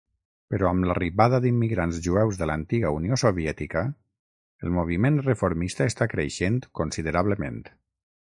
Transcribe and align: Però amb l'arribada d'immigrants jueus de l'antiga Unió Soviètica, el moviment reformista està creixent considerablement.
Però 0.51 0.67
amb 0.75 0.85
l'arribada 0.91 1.39
d'immigrants 1.43 1.99
jueus 2.07 2.39
de 2.39 2.47
l'antiga 2.51 2.93
Unió 2.99 3.19
Soviètica, 3.23 3.83
el 4.67 4.73
moviment 4.79 5.21
reformista 5.27 5.89
està 5.93 6.11
creixent 6.15 6.61
considerablement. 6.81 7.61